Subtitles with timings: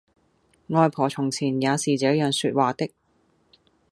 [0.69, 2.89] 外婆從前也是這樣說話的